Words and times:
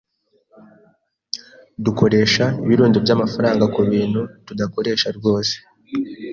Dukoresha 1.83 2.45
ibirundo 2.65 2.97
by'amafaranga 3.05 3.63
kubintu 3.75 4.21
tudakoresha 4.45 5.07
rwose. 5.17 5.55